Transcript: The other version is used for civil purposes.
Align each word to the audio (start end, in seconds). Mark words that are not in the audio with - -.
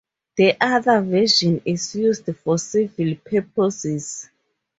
The 0.37 0.57
other 0.59 0.99
version 1.01 1.61
is 1.63 1.95
used 1.95 2.27
for 2.43 2.57
civil 2.57 3.15
purposes. 3.23 4.31